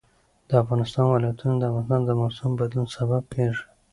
د 0.47 0.51
افغانستان 0.63 1.05
ولايتونه 1.07 1.55
د 1.57 1.63
افغانستان 1.69 2.01
د 2.05 2.09
موسم 2.19 2.51
د 2.55 2.57
بدلون 2.59 2.87
سبب 2.95 3.21
کېږي. 3.33 3.63